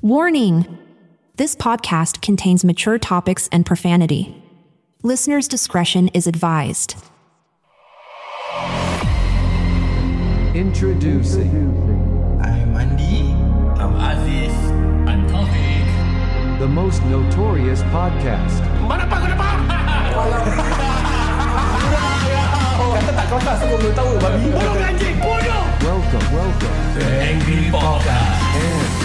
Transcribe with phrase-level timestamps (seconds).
[0.00, 0.78] Warning!
[1.36, 4.40] This podcast contains mature topics and profanity.
[5.02, 6.94] Listener's discretion is advised.
[10.54, 11.50] Introducing
[12.42, 13.34] I'm Andi.
[13.78, 14.54] I'm Aziz.
[15.08, 16.58] I'm Taufik.
[16.58, 18.62] the most notorious podcast.
[18.82, 19.56] Mana pak kau dapat?
[22.98, 24.46] Kata tak kelakar semua belum tahu babi.
[24.50, 25.64] Bodoh anjing, bodoh.
[25.82, 28.42] Welcome, welcome, The Angry Podcast.
[28.58, 28.97] and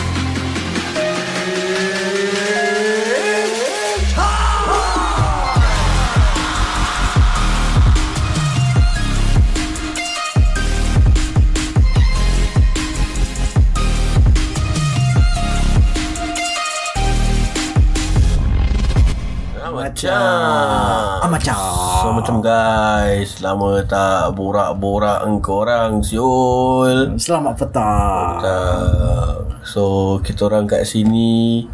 [19.83, 21.27] Macam.
[21.27, 21.57] Macam.
[21.59, 23.43] Assalamualaikum guys.
[23.43, 27.19] Lama tak borak-borak engkau orang siul.
[27.19, 28.39] Selamat petang.
[28.39, 29.59] Tak.
[29.67, 29.83] So
[30.23, 31.67] kita orang kat sini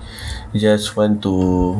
[0.57, 1.77] just want to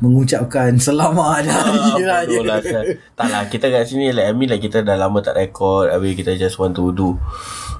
[0.00, 1.76] Mengucapkan selamat hari
[2.08, 2.40] Ah, raya.
[2.40, 2.84] lah Sat.
[3.12, 6.16] Tak lah Kita kat sini like, I mean like Kita dah lama tak record Habis
[6.16, 7.20] kita just want to do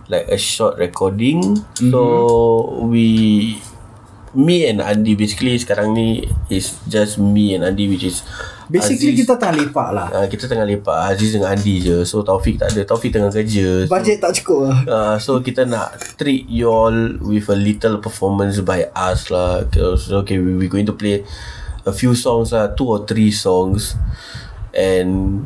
[0.08, 1.88] Like a short recording mm-hmm.
[1.88, 2.00] So
[2.84, 3.56] We
[4.36, 8.22] Me and Andi Basically sekarang ni Is just me and Andi Which is
[8.70, 10.06] Basically Aziz, kita tengah lepak lah.
[10.14, 10.94] uh, Kita tengah lepak.
[11.10, 12.06] Aziz dengan Andi je.
[12.06, 12.86] So Taufik tak ada.
[12.86, 13.82] Taufik tengah kerja.
[13.82, 14.78] So, Bajet tak cukup lah.
[14.86, 19.66] Uh, so kita nak treat you all with a little performance by us lah.
[19.74, 21.26] So okay, we we going to play
[21.82, 23.98] a few songs lah, two or three songs,
[24.70, 25.42] and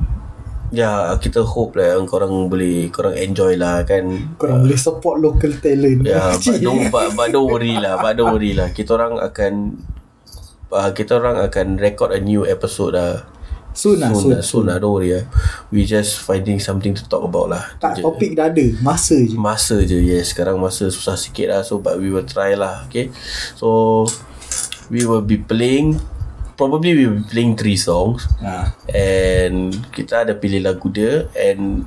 [0.75, 4.35] ya yeah, kita hope lah yang korang boleh korang enjoy lah kan.
[4.35, 6.03] Korang boleh support local talent.
[6.03, 8.75] Ya, yeah, but don't but, but don't worry lah, but don't worry lah.
[8.75, 9.53] Kita orang akan
[10.75, 13.31] uh, kita orang akan record a new episode lah.
[13.75, 14.31] Soon lah, soon, soon.
[14.31, 15.27] lah, soon lah, don't worry lah.
[15.71, 17.65] We just finding something to talk about lah.
[17.83, 18.03] Tak, je.
[18.07, 18.67] topik dah ada.
[18.83, 19.35] Masa je.
[19.35, 23.11] Masa je yes Sekarang masa susah sikit lah So but we will try lah Okay
[23.59, 24.07] So
[24.93, 25.99] We will be playing
[26.55, 28.71] Probably we be playing three songs Ha.
[28.91, 31.87] And Kita ada pilih lagu dia And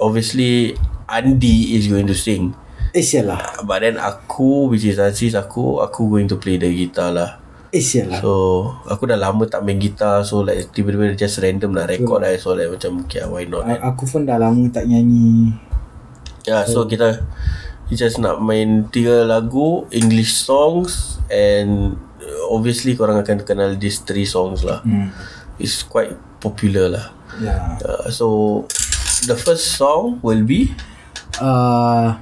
[0.00, 0.72] Obviously
[1.06, 2.56] Andi is going to sing
[2.96, 3.60] Eh sialah.
[3.68, 7.36] But then aku Which is Aziz Aku Aku going to play the guitar lah
[7.74, 8.24] Eh sialah.
[8.24, 8.32] So
[8.88, 12.56] Aku dah lama tak main gitar So like Tiba-tiba just random nak record lah So
[12.56, 15.52] like macam Okay why not A- Aku pun dah lama tak nyanyi.
[16.46, 17.26] Ya, yeah, so kita
[17.90, 22.15] we just nak main tiga lagu English songs and uh,
[22.48, 24.80] obviously korang akan kenal these three songs lah.
[24.82, 25.10] Hmm.
[25.56, 27.06] It's quite popular lah.
[27.36, 27.76] Ya.
[27.80, 28.26] Uh, so
[29.24, 30.72] the first song will be
[31.36, 32.16] Uh,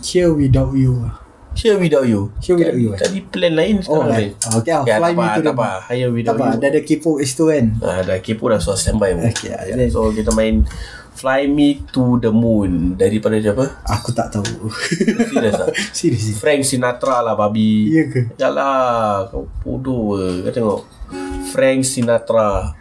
[0.00, 1.10] Here Without You.
[1.52, 2.30] Here Without You.
[2.38, 3.02] Here Without You, eh?
[3.02, 4.16] Tadi plan lain Oh, sekarang lah.
[4.16, 4.30] lain.
[4.38, 5.68] Okay, ah, Ya, Fly Me to the apa.
[5.90, 6.54] Here Without You.
[6.56, 7.64] dah ada kepo X tu kan.
[7.82, 9.12] Ah, dah kepo dah so standby.
[9.18, 10.62] Okay, then- So kita main
[11.10, 13.82] Fly Me to the Moon daripada siapa?
[13.84, 14.70] Aku tak tahu.
[15.26, 15.68] Serius ah.
[15.96, 16.36] Serius.
[16.36, 18.32] Frank Sinatra lah babi Ya ke?
[18.34, 20.80] Yalah Kau bodoh ke Kau tengok
[21.50, 22.72] Frank Sinatra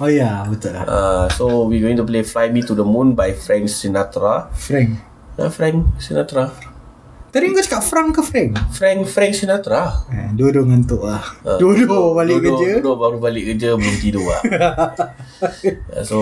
[0.00, 0.84] Oh ya, betul lah.
[0.84, 4.96] uh, So we going to play Fly Me to the Moon by Frank Sinatra Frank.
[5.36, 6.48] uh, Frank Sinatra
[7.30, 8.50] Tadi kau cakap Frank ke Frank?
[8.70, 11.22] Frank Frank Sinatra Eh, dua-dua ngantuk lah.
[11.40, 12.70] Ah, Dua-dua balik Dua-dua- kerja.
[12.82, 16.18] Dua baru balik kerja Belum tidur lah uh, So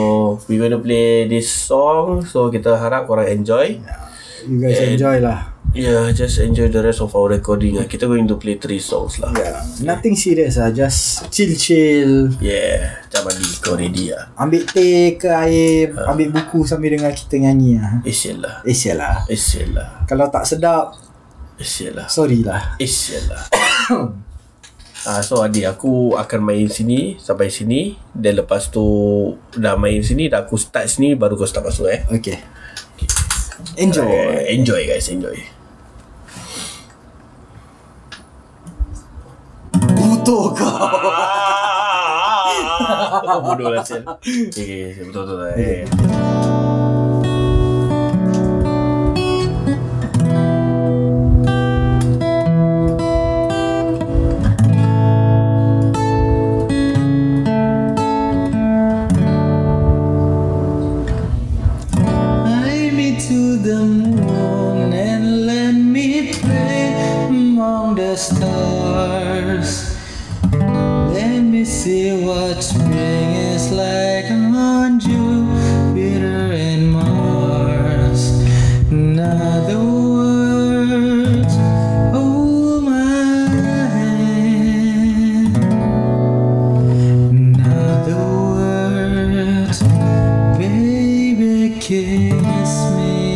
[0.47, 3.81] we to play this song So kita harap korang enjoy
[4.47, 5.59] You guys And- enjoy lah.
[5.77, 7.85] Yeah just enjoy the rest of our recording lah.
[7.85, 9.61] Kita going to play three songs lah Yeah.
[9.85, 10.73] Nothing serious lah.
[10.73, 12.33] Just chill-chill.
[12.41, 15.93] Yeah Macam mandi kau ready lah Ambil teh ke air.
[16.09, 18.01] Ambil buku sambil dengar kita nyanyi lah.
[18.01, 19.29] Isyal lah sial lah.
[19.29, 20.97] Isyal lah Kalau tak sedap,
[21.61, 22.81] Isyal lah sorry lah.
[22.81, 23.43] Isyal lah
[25.07, 28.83] Ah, so adik aku akan main sini sampai sini dan lepas tu
[29.55, 32.03] dah main sini dah aku start sini baru kau start masuk eh.
[32.13, 32.37] Okay.
[33.77, 34.07] Enjoy.
[34.07, 35.39] Eh, enjoy guys, enjoy.
[39.99, 40.79] Butuh kau.
[43.43, 44.03] Bodoh lah Sil.
[44.07, 45.53] Okay, okay, betul betul lah.
[45.59, 46.68] Eh.
[92.19, 93.28] Baby, kiss me.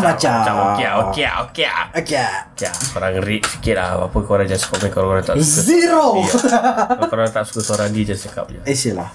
[0.00, 0.32] Macam.
[0.32, 0.54] Ah, macam.
[0.70, 1.68] Okey okey okey
[1.98, 2.28] Okay.
[2.58, 6.04] Ya, korang read sikit lah Apa korang just komen Kalau korang tak suka Zero.
[6.16, 6.30] Ya.
[6.96, 9.10] Kalau korang tak suka suara dia Just cakap je Eh sialah.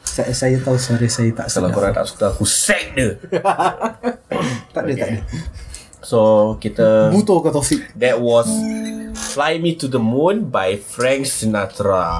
[0.00, 1.74] Saya, saya tahu suara saya tak Kalau sedap.
[1.74, 3.14] korang tak suka Aku sack dia
[4.74, 5.20] Tak ada, tak ada.
[6.00, 6.18] So
[6.56, 7.80] kita Buto ke Taufik?
[7.94, 8.46] That was
[9.38, 12.10] Fly Me to the Moon by Frank Sinatra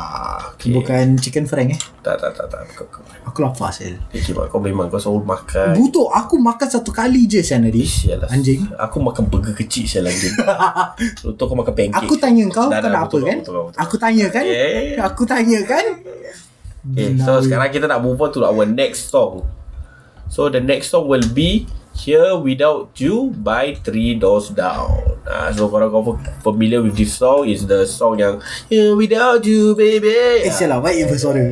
[0.54, 0.70] okay.
[0.70, 1.80] Bukan chicken frank eh.
[1.98, 3.98] Tak tak tak tak Kau, kau, Aku lapar sel.
[4.14, 7.82] eh, Kimak, kau memang kau selalu makan Buto, aku makan satu kali je Sian tadi.
[7.82, 8.30] Sialah.
[8.30, 8.70] Anjing.
[8.70, 10.30] Aku makan burger kecil sial anjing
[11.26, 13.38] Lu tu kau makan pancake Aku tanya kau Dah, kenapa betul, kan?
[13.42, 13.82] betul, betul.
[13.82, 14.44] Aku tanya kan?
[14.46, 15.02] Yeah.
[15.02, 15.84] Aku tanya kan?
[16.94, 19.42] Okay, so sekarang kita nak move on to our next song.
[20.30, 21.66] So the next song will be
[21.98, 25.18] Here Without You by Three Doors Down.
[25.26, 26.14] Ah, so korang kau
[26.46, 28.38] familiar with this song is the song yang
[28.70, 30.46] Here Without You Baby.
[30.46, 31.42] Eh sialah, baik bersuara.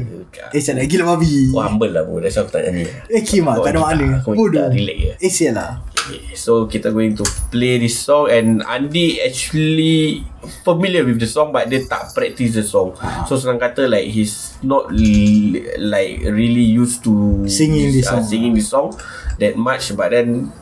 [0.54, 1.50] Eh sialah, gila babi.
[1.50, 4.22] Kau humble lah bro That's why aku tak nyanyi Eh kimak, Kau tak ada makna.
[4.22, 4.70] Bodoh.
[5.19, 5.82] Eh sialah.
[6.06, 10.23] Okay, So kita going to play this song And Andy actually
[10.62, 12.94] Familiar with the song But dia tak practice the song.
[13.26, 18.23] So senang kata like He's not li- Like really used to Singing this uh, song.
[18.23, 18.94] Singing this song
[19.43, 19.91] That much.
[19.99, 20.55] But then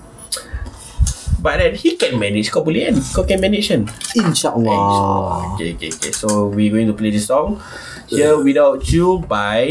[1.44, 2.48] But then he can manage.
[2.48, 2.96] Kau boleh kan?
[3.12, 3.84] Kau can manage kan?
[4.16, 5.52] InsyaAllah.
[5.52, 6.12] Okay okay okay.
[6.16, 7.60] So we going to play this song
[8.08, 9.64] Here Without You by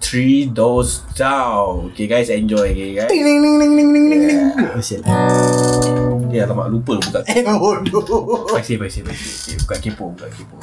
[0.00, 4.22] Three Doors Down Okay guys enjoy okay guys Ding ding ding ding ding ding ding
[4.26, 4.40] ding.
[4.74, 6.26] Oh sialah.
[6.34, 8.50] Ya alamak lupa buka Eh bodoh.
[8.50, 9.54] Paisi, paisi, paisi.
[9.54, 10.56] Okay, bukan kepo, bukan kepo.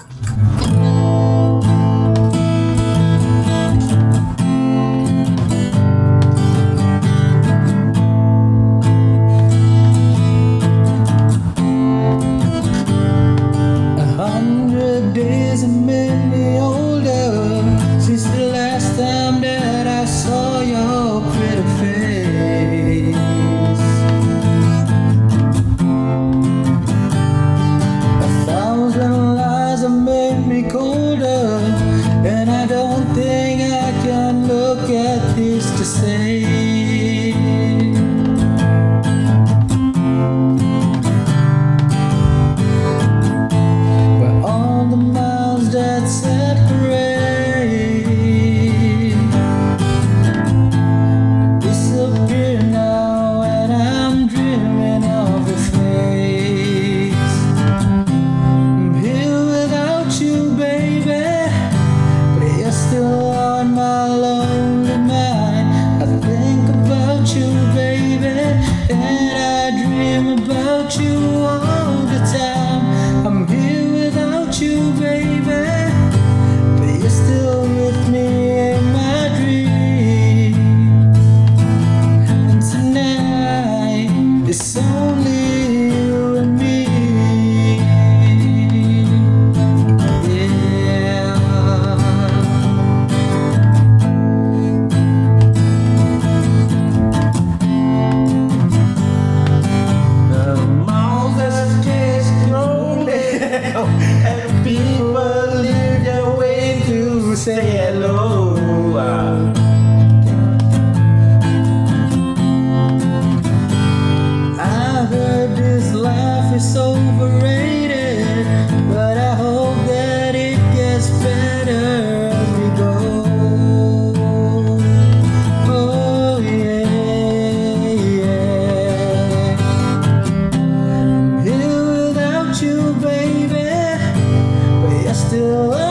[135.34, 135.83] still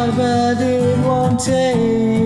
[0.00, 0.98] hard, but it.
[1.04, 2.19] won't take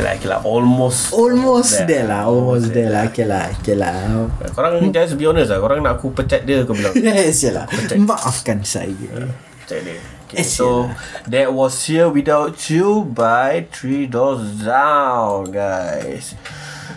[0.00, 0.40] Okay lah, okay lah.
[0.48, 1.12] Almost.
[1.12, 2.08] Almost there There.
[2.08, 3.92] lah Almost there lah Okay lah Okay lah
[4.56, 5.60] Korang just be honest lah.
[5.60, 6.96] Korang nak aku pecat dia, aku bilang.
[6.96, 7.68] Eh sial lah
[8.00, 10.00] Maafkan saya Pecat dia.
[10.30, 10.86] Okay, Eh, so
[11.26, 16.38] that was Here Without You by Three Doors Down, guys.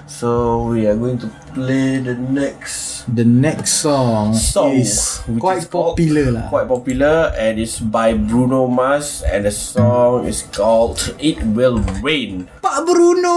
[0.06, 5.68] So we are going to play the next The next song, song is quite is
[5.68, 11.36] popular lah Quite popular and it's by Bruno Mars and the song is called It
[11.52, 12.48] Will Rain.
[12.64, 13.36] Pak Bruno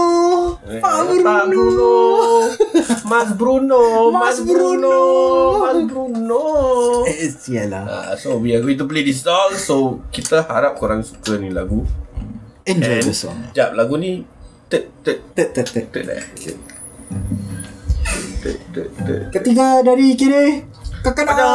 [0.63, 1.91] Eh, Pak Pak Bruno.
[3.11, 3.81] Mas Bruno.
[4.15, 4.95] Mas Bruno.
[5.59, 6.41] Mas Bruno.
[7.03, 10.79] Eh sial lah Ah, so we are going to play this song So kita harap
[10.79, 11.83] korang suka ni lagu
[12.63, 14.23] Enjoy And the song Sekejap lagu ni
[14.71, 16.55] Tet tet Tet tet tet tet
[19.31, 20.63] Ketiga dari kiri
[21.03, 21.49] Kakak Ada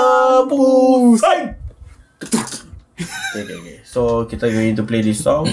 [0.46, 1.40] Pus Hai
[3.32, 5.49] Okay So kita going to play this song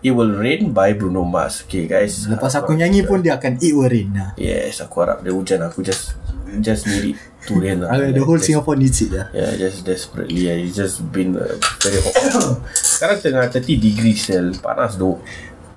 [0.00, 3.72] It Will Rain by Bruno Mars Okay guys Lepas aku nyanyi pun dia akan It
[3.72, 6.16] will rain lah Yes aku harap dia hujan Aku just
[6.58, 9.86] Just need it to rain lah The whole Just- Singapore needs it lah Yeah, just
[9.86, 10.50] desperately.
[10.50, 12.14] Yeah, it's just been uh, very hot.
[13.00, 14.50] Sekarang tengah 30 degrees sel.
[14.58, 15.22] Panas doh.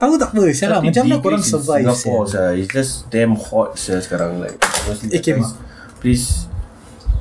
[0.03, 2.59] Tahu tak apa lah 30 Macam mana korang survive Singapore, sel.
[2.59, 4.43] It's just damn hot sel sekarang.
[4.43, 5.55] Like, honestly, Eh, Kim, guys,
[6.03, 6.27] please,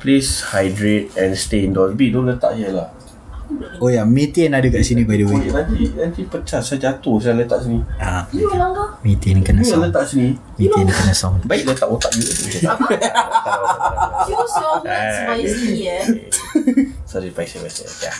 [0.03, 1.95] please hydrate and stay indoors.
[1.95, 2.91] B, don't letak here lah.
[3.79, 6.59] Oh ya Methane ada kat sini by the Oh, way nanti, nanti pecah.
[6.59, 7.21] Saya jatuh.
[7.23, 7.79] Saya letak sini.
[8.03, 8.27] Ah,
[8.99, 10.35] Methane kena sound letak sini.
[10.59, 12.23] Methane kena sound Baik letak otak you.
[12.23, 12.59] Use
[14.59, 16.03] your words wisely, yeah.
[17.07, 17.87] Sorry, paiseh, paiseh.
[17.87, 18.11] Okay.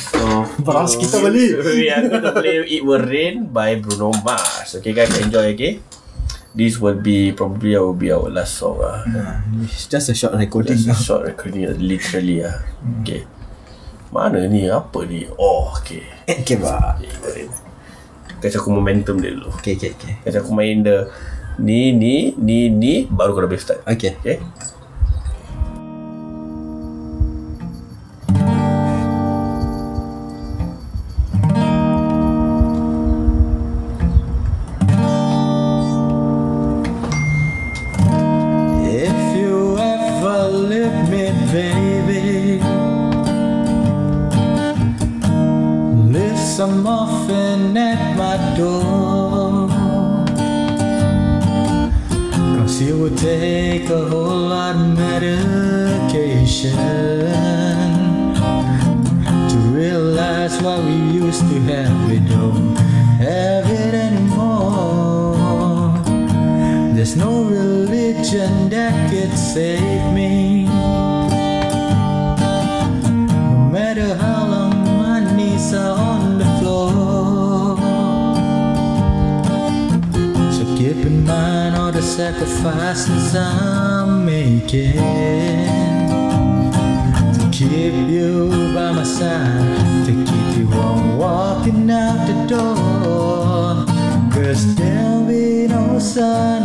[0.00, 1.60] So, Baras kita balik.
[1.76, 4.72] We are going to play It Will Rain by Bruno Mars.
[4.80, 5.84] Okay guys, enjoy okay?
[6.56, 9.06] This will be probably will be our last song ah.
[9.62, 12.64] It's just a short recording Just a short recording literally ah.
[13.04, 13.28] Okay.
[14.10, 14.66] Mana ni?
[14.66, 15.28] Apa ni?
[15.38, 16.02] Oh, okay.
[16.26, 16.98] Okay ba.
[18.40, 19.52] Guys aku momentum dia dulu.
[19.60, 21.12] Okay okay okay Guys aku main the
[21.60, 23.84] ni ni ni ni baru kau dah boleh start.
[23.84, 24.40] Okay Okay?
[82.50, 84.92] Sacrifices I'm making
[87.34, 93.86] to keep you by my side, to keep you on walking out the door.
[94.32, 96.59] Cause there'll be no sunlight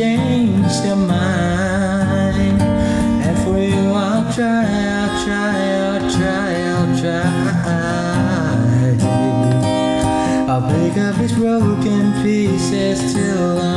[0.00, 2.58] change their mind.
[3.26, 4.64] And for you, I'll try,
[4.98, 5.58] I'll try,
[5.88, 7.30] I'll try, I'll try.
[10.50, 13.69] I'll pick up these broken pieces till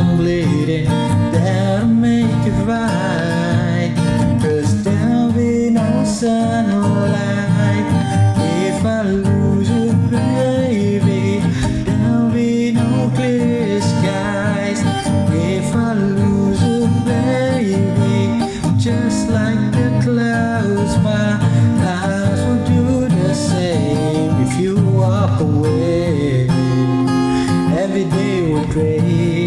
[28.55, 29.42] 我追。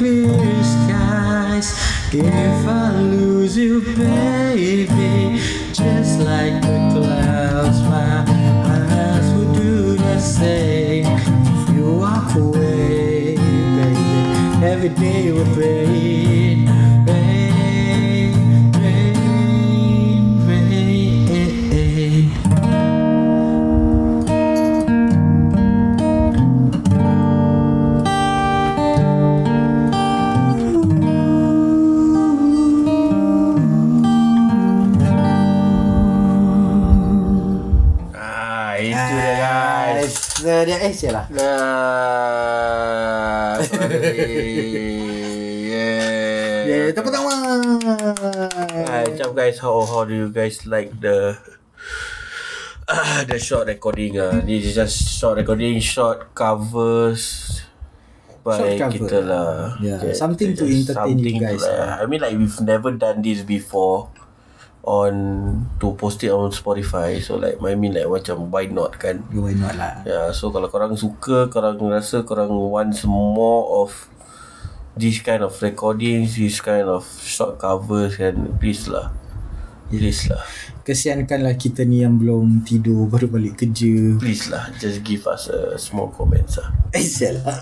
[0.00, 1.74] Clear skies
[2.10, 5.38] if I lose you, baby.
[5.74, 11.04] Just like the clouds, my eyes would do the same.
[11.04, 16.66] If you walk away, baby, every day would rain,
[40.64, 41.26] dia eh sial lah.
[41.32, 43.56] Nah,
[45.64, 46.68] yeah.
[46.70, 47.80] Yeah, tepuk tangan.
[48.86, 49.58] Hi, what's up guys?
[49.58, 51.34] How how do you guys like the
[52.86, 54.20] uh, the short recording?
[54.20, 54.40] Ah, uh?
[54.44, 57.50] this is just short recording, short covers
[58.44, 58.92] by Short cover.
[58.96, 59.76] kita lah.
[59.80, 62.00] Yeah, something to entertain you something guys, lah.
[62.00, 64.08] I mean like we've never done this before
[64.84, 65.12] on
[65.76, 67.20] to post it on Spotify.
[67.20, 69.24] So like I mean like macam why not kan?
[69.28, 70.04] You why not lah.
[70.08, 74.08] Yeah, so kalau korang suka, korang rasa korang wants more of
[74.96, 79.12] this kind of recordings, this kind of short covers kan, please lah.
[79.92, 80.42] Please lah.
[80.80, 84.16] Kesiankanlah kita ni yang belum tidur baru balik kerja.
[84.16, 84.72] Please lah.
[84.80, 86.72] Just give us a small comments lah.
[86.90, 87.54] Eh sial lah.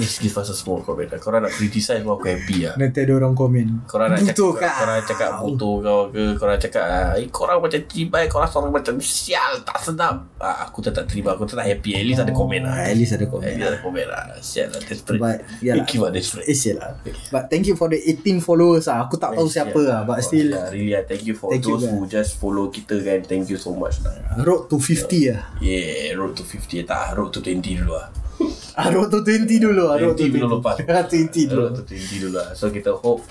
[0.00, 1.20] Just give us a small comment lah.
[1.20, 2.72] Korang nak criticize pun aku happy lah.
[2.80, 3.84] Nanti ada orang komen.
[3.84, 4.80] Korang nak Butuh cakap, kau.
[4.80, 8.96] korang cakap butuh kau ke, korang cakap ah, eh, korang macam cibai, korang seorang macam
[8.96, 10.24] sial, tak sedap.
[10.40, 12.00] Ah, aku tetap terima, aku tetap happy.
[12.00, 12.80] At least ada komen lah.
[12.80, 13.44] At least ada At komen.
[13.44, 14.24] least ada komen lah.
[14.40, 15.20] Sial lah, desperate.
[15.20, 15.84] But, yalah.
[15.84, 16.46] Give up desperate.
[16.48, 16.96] Eh sial lah.
[17.28, 19.04] But thank you for the 18 followers lah.
[19.04, 20.00] Aku tak tahu siapa lah.
[20.08, 23.24] But still, yeah, really ah, thank you for those who just follow kita kan.
[23.24, 24.12] Thank you so much lah.
[24.44, 25.42] road to 50 lah.
[25.58, 28.08] Yeah, road to 50 tak, road to 20 dulu lah.
[28.76, 30.76] Ah, Road to 20 dulu ah, Road to 20 belum lepas.
[31.08, 31.72] 20 dulu.
[31.72, 32.52] Road to 20 dulu lah.
[32.52, 33.24] So kita hope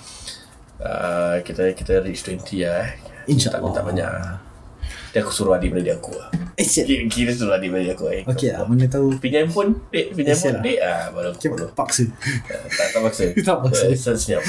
[0.81, 2.97] uh, Kita kita reach 20 lah eh.
[3.29, 3.61] InsyaAllah.
[3.61, 4.09] Tak minta banyak.
[5.13, 6.33] Dia aku suruh adik beradik aku lah.
[6.57, 8.21] Eh siap Kira, kira suruh adik beradik aku eh.
[8.25, 9.13] Okay lah Mana tahu.
[9.21, 10.17] Pinjam phone Dek.
[10.17, 10.77] Pinjam Eh, phone sial Dek.
[10.81, 12.03] ah, Baru aku paksa.
[12.49, 13.23] Ah, Tak tak paksa.
[13.53, 13.85] Tak paksa.
[13.85, 14.41] Eh, Senyap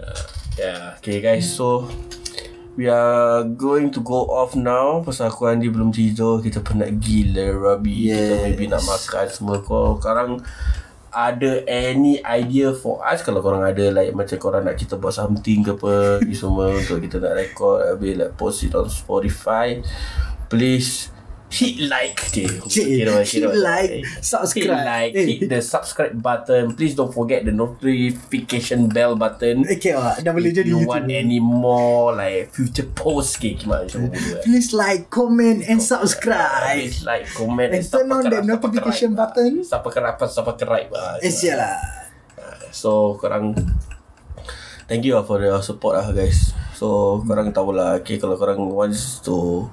[0.00, 0.28] Saya
[0.60, 1.88] Yeah, okay guys, so
[2.76, 6.40] we are going to go off now pasal aku Andi belum tidur.
[6.44, 8.12] Kita penat gila Rabi.
[8.12, 8.42] Kita Yes.
[8.44, 9.56] maybe nak makan semua.
[9.64, 10.40] Kau sekarang
[11.10, 15.66] ada any idea for us kalau korang ada like macam korang nak kita buat something
[15.66, 15.94] ke apa
[16.28, 19.82] ni semua untuk kita nak record habis like post it on Spotify
[20.46, 21.10] please
[21.50, 22.46] hit like okay.
[22.62, 24.70] Kira- hit kira- like, subscribe.
[24.70, 25.26] hit like Eh.
[25.26, 30.54] hit the subscribe button please don't forget the notification bell button Okay lah Dah boleh
[30.54, 30.90] If jadi you YouTuber.
[30.96, 34.14] want any more like future posts ke macam.
[34.42, 39.66] Please like, comment and subscribe Please like, comment And turn on the notification button.
[39.66, 41.18] Siapa kerap, siapa kerap lah.
[41.18, 41.74] Eh lah
[42.70, 43.58] So, korang
[44.86, 49.18] Thank you lah for the support lah guys So, korang tahulah Okay, kalau korang wants
[49.22, 49.66] to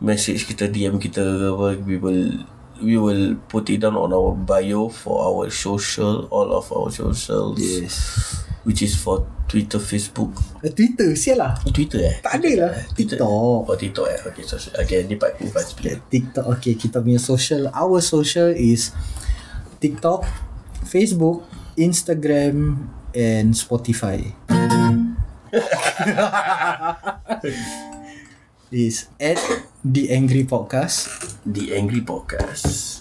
[0.00, 2.44] Message kita, DM kita apa We will
[2.76, 7.56] We will put it down on our bio For our social All of our socials.
[7.56, 7.96] Yes.
[8.68, 10.34] Which is for Twitter, Facebook.
[10.66, 11.54] Eh, Twitter sial lah.
[11.70, 12.18] Twitter eh?
[12.18, 12.74] Tak ada lah.
[12.98, 13.14] Twitter.
[13.14, 13.30] TikTok.
[13.30, 14.18] Oh TikTok eh?
[14.26, 16.50] Okay so Okay ni part Ni part Okay, TikTok.
[16.58, 17.70] Okay kita punya social.
[17.70, 18.90] Our social is
[19.78, 20.26] TikTok
[20.82, 21.46] Facebook
[21.78, 24.36] Instagram And Spotify
[28.76, 29.40] is at
[29.80, 31.08] The Angry Podcast.
[31.48, 33.00] The Angry Podcast.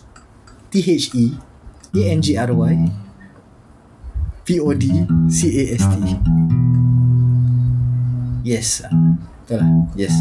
[0.72, 1.36] T-H-E
[1.96, 2.92] A-N-G-R-Y
[4.44, 5.96] P-O-D-C-A-S-T
[8.44, 8.84] Yes
[9.48, 9.72] Betul lah.
[9.96, 10.16] Yes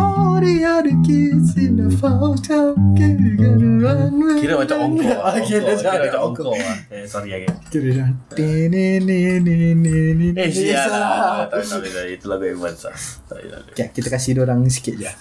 [0.00, 5.60] All the other kids in the photo Gonna run with Kira macam ongkor lah Okay,
[5.60, 6.56] Kira macam ongkor.
[6.56, 10.32] lah Eh sorry again Kira dah Ni-ni-ni-ni-ni-ni.
[10.40, 11.44] Eh sial Yes, lah.
[11.52, 12.96] Tak boleh tak boleh Itu lagu advance lah.
[13.28, 15.04] Tak boleh Okay, kita kasih orang sikit je.
[15.04, 15.12] Yeah,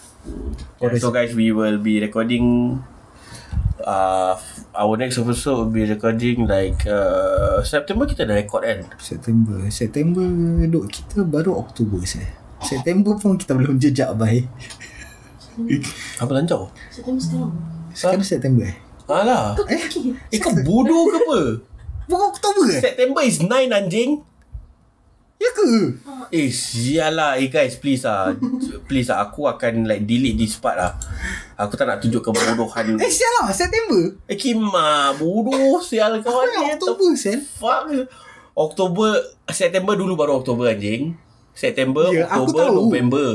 [1.03, 2.79] So guys we will be recording
[3.83, 4.39] uh,
[4.71, 8.87] Our next episode will be recording like uh, September kita dah record kan?
[8.95, 9.59] September.
[9.67, 10.23] September
[10.71, 12.31] duk kita baru Oktober saya.
[12.63, 14.43] September pun kita belum jejak bye.
[16.17, 16.71] Apa lancar?
[17.93, 18.77] Sekarang September eh?
[19.05, 19.85] Alah Eh?
[20.33, 21.39] Eh kau bodoh ke apa?
[22.09, 22.81] Bukan Oktober eh?
[22.81, 24.23] September is 9 anjing
[25.37, 25.69] Ya ke?
[26.33, 28.33] Eh sial lah Eh guys please lah
[28.89, 30.95] Please lah Aku akan like delete this part lah
[31.59, 36.47] Aku tak nak tunjuk kebodohan Eh sial lah September Eh Kima Bodoh sial Aku kawan
[36.49, 37.91] yang ni Oktober sial Fuck
[38.57, 39.21] Oktober
[39.51, 41.13] September dulu baru Oktober anjing
[41.53, 42.67] September aku Oktober.
[42.73, 43.29] November.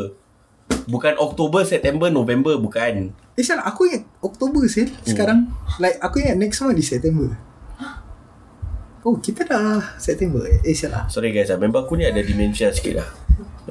[0.90, 3.14] Bukan Oktober September November Bukan.
[3.38, 5.48] Eh sial aku ingat Oktober sial Sekarang.
[5.78, 7.30] Like aku ingat next month di September.
[9.06, 10.44] Oh kita dah September.
[10.44, 11.06] Eh Eh sial lah.
[11.06, 13.08] Sorry guys lah Member aku ni ada dementia sikit lah.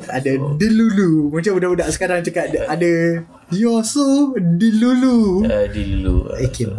[0.07, 1.33] Ada delulu.
[1.33, 5.43] Macam budak-budak sekarang cakap Ada, You're so delulu.
[5.43, 6.71] Uh, dulu uh, Eh Kim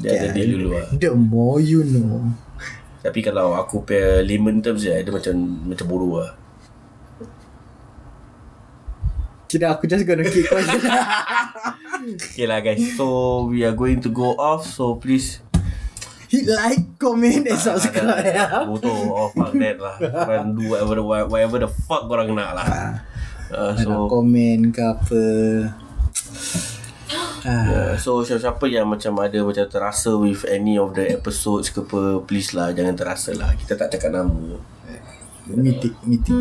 [0.00, 2.32] Dia ada di dulu lah The more you know.
[3.04, 5.36] Tapi kalau aku punya layman terms je Dia macam
[5.68, 6.41] Macam bodoh lah
[9.52, 10.64] Kira aku just gonna keep quiet.
[12.02, 12.82] Okay lah guys.
[12.96, 14.64] So we are going to go off.
[14.64, 15.44] So please.
[16.32, 18.24] Hit like, comment and subscribe.
[18.24, 18.64] Ya.
[18.64, 19.12] Bodoh.
[19.12, 20.00] Oh fuck that lah.
[20.00, 22.66] Korang do whatever the, whatever the fuck korang nak lah.
[23.52, 25.22] Uh, Nak So komen ke apa?
[27.44, 31.84] Ah, uh, So siapa-siapa yang macam ada Macam terasa with any of the episodes ke
[31.84, 33.52] apa Please lah Jangan terasa lah.
[33.52, 34.56] Kita tak cakap nama
[35.42, 36.38] Mitik Mitik.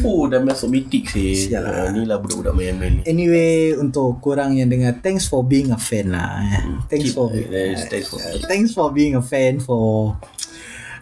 [0.00, 1.52] Oh dah masuk mitik sih.
[1.52, 1.86] Sial lah.
[1.86, 3.02] uh, Ni lah budak-budak main-main ni.
[3.04, 6.64] Anyway Untuk korang yang dengar Thanks for being a fan lah eh.
[6.88, 10.16] Thanks Keep- for yes, thanks for- Thanks for being a fan For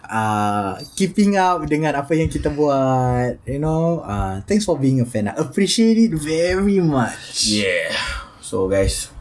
[0.03, 4.03] uh, Keeping up Dengan apa yang kita buat You know.
[4.03, 7.47] Uh, Thanks for being a fan I appreciate it very much.
[7.47, 7.95] Yeah.
[8.43, 9.15] So guys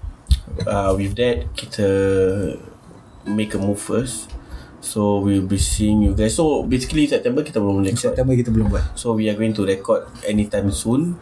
[0.66, 1.86] uh, With that Kita
[3.26, 4.30] Make a move first
[4.86, 8.70] So we'll be seeing you guys So basically September kita belum record September kita belum
[8.70, 11.18] buat So we are going to record anytime soon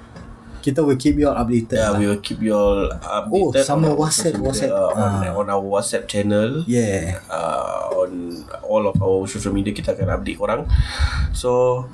[0.60, 1.96] Kita will keep you all updated Yeah, lah.
[1.96, 4.68] we will keep you all updated Oh, sama on WhatsApp, WhatsApp.
[4.68, 5.32] uh, on, Ah.
[5.32, 6.60] on our WhatsApp channel.
[6.64, 8.10] Yeah Uh, on
[8.60, 10.68] all of our social media kita akan update korang.
[11.32, 11.84] So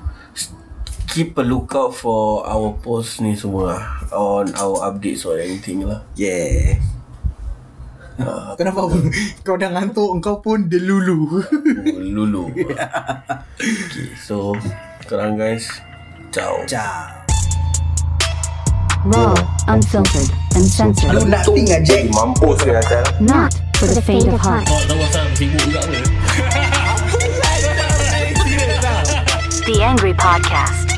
[1.11, 3.83] keep a lookout for our post ni semua lah.
[4.11, 6.03] on our updates or anything lah.
[6.15, 6.79] Yeah
[8.21, 8.85] Uh, Kenapa
[9.45, 11.41] kau dah ngantuk Kau pun delulu
[11.97, 12.53] Lulu.
[12.53, 12.77] okay,
[14.21, 14.53] so
[15.09, 15.67] korang guys,
[16.29, 16.61] ciao.
[16.69, 17.21] Ciao
[19.01, 19.33] Raw,
[19.65, 21.09] unfiltered, and censored.
[21.09, 23.49] Lu nothing ah Jack Mampus ke asal Not
[23.81, 24.61] for the faint of heart.
[24.69, 25.99] Kau tahu asal sibuk juga apa?
[29.65, 30.90] The Angry Podcast.